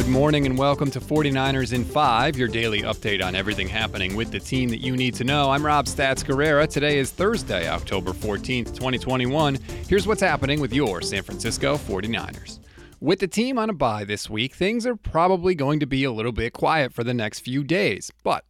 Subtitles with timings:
[0.00, 4.30] Good morning and welcome to 49ers in 5, your daily update on everything happening with
[4.30, 5.50] the team that you need to know.
[5.50, 6.66] I'm Rob Stats Guerrera.
[6.66, 9.58] Today is Thursday, October 14th, 2021.
[9.88, 12.60] Here's what's happening with your San Francisco 49ers.
[12.98, 16.10] With the team on a bye this week, things are probably going to be a
[16.10, 18.46] little bit quiet for the next few days, but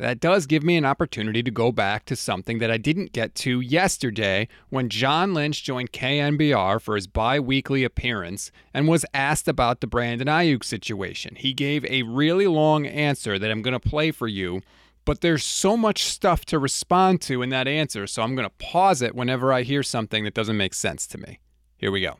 [0.00, 3.34] that does give me an opportunity to go back to something that I didn't get
[3.36, 9.46] to yesterday when John Lynch joined KNBR for his bi weekly appearance and was asked
[9.46, 11.36] about the Brandon Aiyuk situation.
[11.36, 14.62] He gave a really long answer that I'm going to play for you,
[15.04, 18.54] but there's so much stuff to respond to in that answer, so I'm going to
[18.64, 21.40] pause it whenever I hear something that doesn't make sense to me.
[21.76, 22.16] Here we go.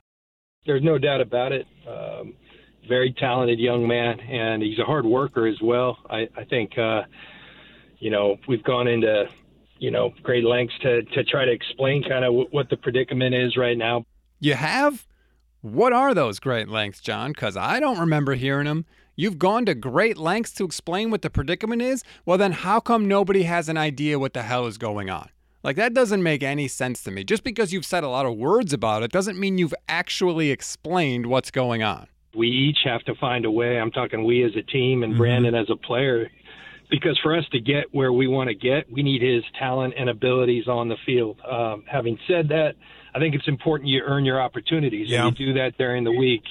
[0.66, 1.66] There's no doubt about it.
[1.88, 2.34] Um,
[2.86, 5.96] very talented young man, and he's a hard worker as well.
[6.10, 6.76] I, I think.
[6.76, 7.02] Uh,
[8.00, 9.26] you know, we've gone into,
[9.78, 13.34] you know, great lengths to, to try to explain kind of w- what the predicament
[13.34, 14.04] is right now.
[14.40, 15.06] You have?
[15.60, 17.32] What are those great lengths, John?
[17.32, 18.86] Because I don't remember hearing them.
[19.14, 22.02] You've gone to great lengths to explain what the predicament is?
[22.24, 25.28] Well, then how come nobody has an idea what the hell is going on?
[25.62, 27.22] Like, that doesn't make any sense to me.
[27.22, 31.26] Just because you've said a lot of words about it doesn't mean you've actually explained
[31.26, 32.06] what's going on.
[32.34, 33.78] We each have to find a way.
[33.78, 35.20] I'm talking we as a team and mm-hmm.
[35.20, 36.30] Brandon as a player
[36.90, 40.08] because for us to get where we want to get, we need his talent and
[40.08, 41.40] abilities on the field.
[41.48, 42.74] Um, having said that,
[43.14, 45.08] I think it's important you earn your opportunities.
[45.08, 45.26] Yeah.
[45.26, 46.42] And you do that during the week.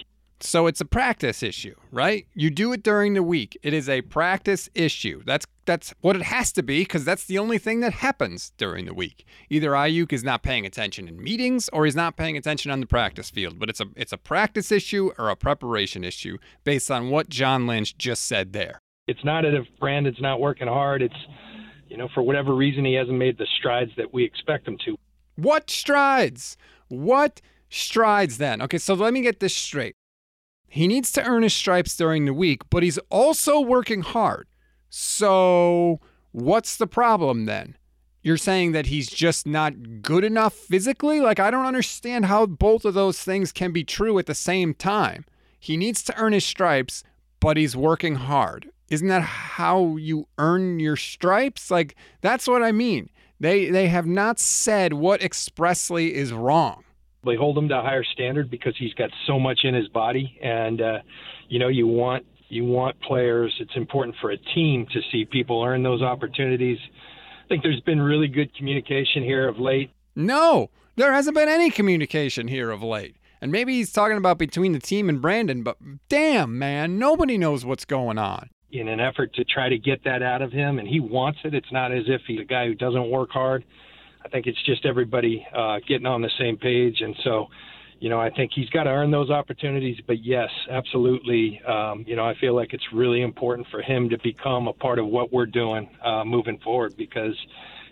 [0.42, 2.26] So it's a practice issue, right?
[2.34, 3.58] You do it during the week.
[3.62, 5.22] It is a practice issue.
[5.26, 8.86] That's that's what it has to be because that's the only thing that happens during
[8.86, 9.26] the week.
[9.50, 12.88] Either Aiyuk is not paying attention in meetings or he's not paying attention on the
[12.88, 13.60] practice field.
[13.60, 17.68] But it's a it's a practice issue or a preparation issue based on what John
[17.68, 21.02] Lynch just said there it's not as if Brandon's not working hard.
[21.02, 21.16] It's,
[21.88, 24.96] you know, for whatever reason, he hasn't made the strides that we expect him to.
[25.36, 26.58] What strides?
[26.90, 28.62] What strides then?
[28.62, 29.96] Okay, so let me get this straight.
[30.68, 34.48] He needs to earn his stripes during the week, but he's also working hard.
[34.92, 36.00] So,
[36.32, 37.78] what's the problem then?
[38.22, 41.20] You're saying that he's just not good enough physically?
[41.20, 44.76] Like, I don't understand how both of those things can be true at the same
[44.76, 45.26] time.
[45.60, 47.04] He needs to earn his stripes,
[47.40, 48.70] but he's working hard.
[48.90, 51.70] Isn't that how you earn your stripes?
[51.70, 53.10] Like that's what I mean.
[53.40, 56.84] They they have not said what expressly is wrong.
[57.26, 60.40] They hold him to a higher standard because he's got so much in his body,
[60.42, 61.00] and uh,
[61.48, 63.56] you know you want you want players.
[63.60, 66.80] It's important for a team to see people earn those opportunities.
[67.46, 69.92] I think there's been really good communication here of late.
[70.16, 73.16] No, there hasn't been any communication here of late.
[73.42, 75.78] And maybe he's talking about between the team and Brandon, but
[76.10, 80.22] damn, man, nobody knows what's going on in an effort to try to get that
[80.22, 81.54] out of him, and he wants it.
[81.54, 83.64] It's not as if he's a guy who doesn't work hard.
[84.24, 87.48] I think it's just everybody uh, getting on the same page, and so,
[88.00, 89.98] you know, I think he's got to earn those opportunities.
[90.06, 94.18] But yes, absolutely, um, you know, I feel like it's really important for him to
[94.22, 97.36] become a part of what we're doing uh, moving forward because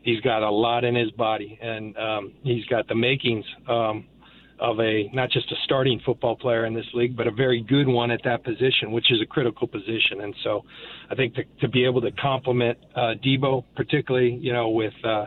[0.03, 3.45] he's got a lot in his body, and um, he's got the makings.
[3.67, 4.05] Um,
[4.59, 7.87] of a not just a starting football player in this league, but a very good
[7.87, 10.21] one at that position, which is a critical position.
[10.21, 10.63] And so,
[11.09, 15.25] I think to, to be able to complement uh, Deebo, particularly you know with uh,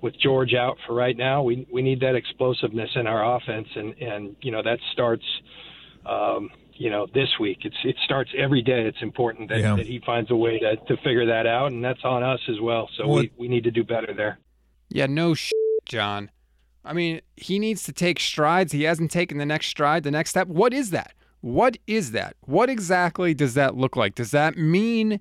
[0.00, 3.94] with George out for right now, we we need that explosiveness in our offense, and
[4.00, 5.24] and you know that starts.
[6.04, 7.58] Um, you know, this week.
[7.62, 8.86] It's it starts every day.
[8.86, 9.76] It's important that, yeah.
[9.76, 12.60] that he finds a way to, to figure that out, and that's on us as
[12.60, 12.88] well.
[12.96, 14.38] So we, we need to do better there.
[14.88, 15.52] Yeah, no sh-
[15.84, 16.30] John.
[16.84, 18.72] I mean, he needs to take strides.
[18.72, 20.48] He hasn't taken the next stride, the next step.
[20.48, 21.14] What is that?
[21.40, 22.36] What is that?
[22.42, 24.14] What exactly does that look like?
[24.14, 25.20] Does that mean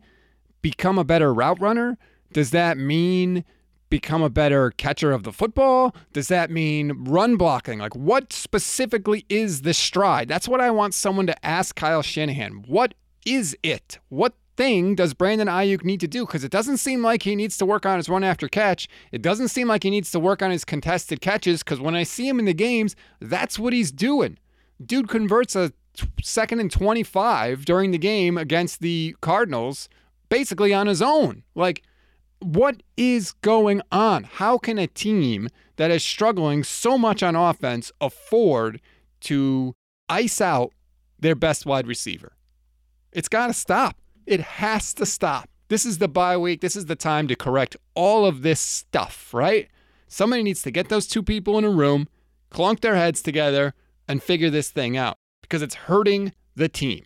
[0.62, 1.98] become a better route runner?
[2.32, 3.44] Does that mean
[3.90, 5.96] become a better catcher of the football?
[6.14, 7.80] Does that mean run blocking?
[7.80, 10.28] Like, what specifically is the stride?
[10.28, 12.64] That's what I want someone to ask Kyle Shanahan.
[12.68, 12.94] What
[13.26, 14.00] is it?
[14.10, 16.24] What thing does Brandon Aiyuk need to do?
[16.24, 18.88] Because it doesn't seem like he needs to work on his run after catch.
[19.12, 21.64] It doesn't seem like he needs to work on his contested catches.
[21.64, 24.38] Because when I see him in the games, that's what he's doing.
[24.84, 25.74] Dude converts a
[26.22, 29.90] second and 25 during the game against the Cardinals
[30.30, 31.42] basically on his own.
[31.56, 31.82] Like,
[32.40, 34.26] what is going on?
[34.26, 38.80] How can a team that is struggling so much on offense afford
[39.22, 39.74] to
[40.08, 40.72] ice out
[41.20, 42.34] their best wide receiver?
[43.12, 44.01] It's got to stop.
[44.26, 45.50] It has to stop.
[45.70, 46.62] This is the bye week.
[46.62, 49.70] This is the time to correct all of this stuff, right?
[50.08, 52.08] Somebody needs to get those two people in a room,
[52.50, 53.74] clunk their heads together,
[54.08, 57.06] and figure this thing out because it's hurting the team.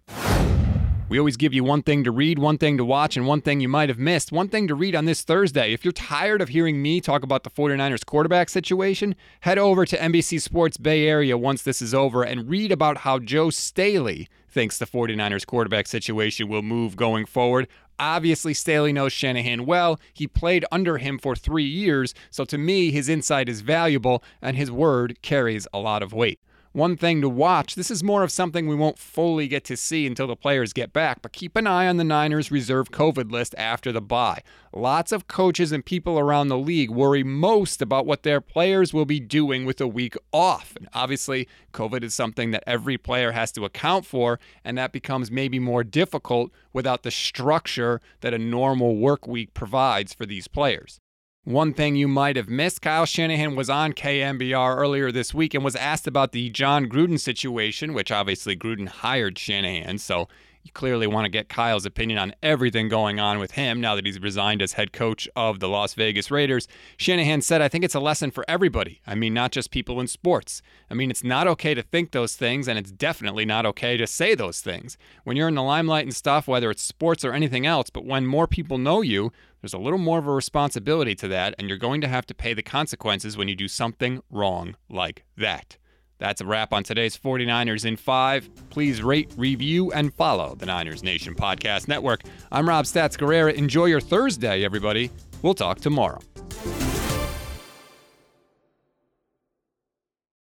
[1.15, 3.61] We always give you one thing to read, one thing to watch, and one thing
[3.61, 4.33] you might have missed.
[4.33, 5.71] One thing to read on this Thursday.
[5.71, 9.97] If you're tired of hearing me talk about the 49ers quarterback situation, head over to
[9.97, 14.77] NBC Sports Bay Area once this is over and read about how Joe Staley thinks
[14.77, 17.69] the 49ers quarterback situation will move going forward.
[17.97, 19.97] Obviously, Staley knows Shanahan well.
[20.13, 24.57] He played under him for three years, so to me, his insight is valuable and
[24.57, 26.41] his word carries a lot of weight
[26.75, 27.75] one thing to watch.
[27.75, 30.91] This is more of something we won't fully get to see until the players get
[30.91, 34.41] back, but keep an eye on the Niners reserve COVID list after the bye.
[34.73, 39.05] Lots of coaches and people around the league worry most about what their players will
[39.05, 40.75] be doing with a week off.
[40.75, 45.31] And obviously, COVID is something that every player has to account for, and that becomes
[45.31, 50.99] maybe more difficult without the structure that a normal work week provides for these players.
[51.45, 55.63] One thing you might have missed Kyle Shanahan was on KNBR earlier this week and
[55.63, 59.99] was asked about the Jon Gruden situation, which obviously Gruden hired Shanahan.
[59.99, 60.27] So
[60.65, 64.03] you clearly want to get Kyle's opinion on everything going on with him now that
[64.03, 66.67] he's resigned as head coach of the Las Vegas Raiders.
[66.97, 68.99] Shanahan said, I think it's a lesson for everybody.
[69.05, 70.63] I mean, not just people in sports.
[70.89, 74.07] I mean, it's not okay to think those things, and it's definitely not okay to
[74.07, 74.97] say those things.
[75.23, 78.25] When you're in the limelight and stuff, whether it's sports or anything else, but when
[78.25, 79.31] more people know you,
[79.61, 82.33] there's a little more of a responsibility to that, and you're going to have to
[82.33, 85.77] pay the consequences when you do something wrong like that.
[86.17, 88.69] That's a wrap on today's 49ers in 5.
[88.69, 92.21] Please rate, review, and follow the Niners Nation Podcast Network.
[92.51, 93.53] I'm Rob Stats Guerrera.
[93.53, 95.11] Enjoy your Thursday, everybody.
[95.41, 96.19] We'll talk tomorrow.